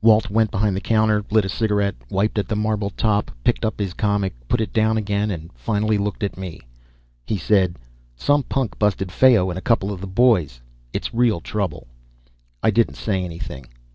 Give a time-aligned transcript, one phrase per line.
[0.00, 3.78] Walt went behind the counter, lit a cigaret, wiped at the marble top, picked up
[3.78, 6.62] his comic, put it down again and finally looked at me.
[7.26, 7.78] He said:
[8.16, 10.62] "Some punk busted Fayo and a couple of the boys.
[10.94, 11.86] It's real trouble."
[12.62, 13.66] I didn't say anything.